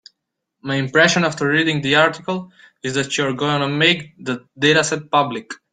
[0.63, 2.51] My impression after reading the article
[2.81, 5.51] is that you are going to make the dataset public.